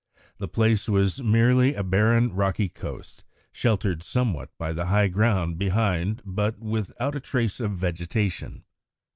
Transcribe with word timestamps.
The 0.39 0.47
place 0.47 0.89
was 0.89 1.21
merely 1.21 1.75
a 1.75 1.83
barren, 1.83 2.29
rocky 2.33 2.69
coast, 2.69 3.23
sheltered 3.51 4.01
somewhat 4.01 4.49
by 4.57 4.73
the 4.73 4.87
high 4.87 5.09
ground 5.09 5.59
behind, 5.59 6.23
but 6.25 6.57
without 6.57 7.13
a 7.13 7.19
trace 7.19 7.59
of 7.59 7.73
vegetation. 7.77 8.63